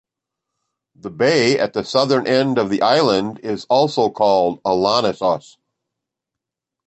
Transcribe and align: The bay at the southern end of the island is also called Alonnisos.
The 0.95 1.11
bay 1.11 1.59
at 1.59 1.73
the 1.73 1.83
southern 1.83 2.25
end 2.25 2.57
of 2.57 2.71
the 2.71 2.81
island 2.81 3.37
is 3.43 3.65
also 3.69 4.09
called 4.09 4.59
Alonnisos. 4.63 5.57